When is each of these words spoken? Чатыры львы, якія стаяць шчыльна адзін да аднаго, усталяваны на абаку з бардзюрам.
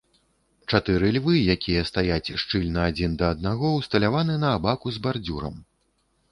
Чатыры 0.71 1.11
львы, 1.17 1.33
якія 1.55 1.83
стаяць 1.89 2.35
шчыльна 2.45 2.87
адзін 2.93 3.11
да 3.21 3.31
аднаго, 3.37 3.73
усталяваны 3.83 4.41
на 4.47 4.57
абаку 4.57 4.87
з 4.99 5.07
бардзюрам. 5.07 5.55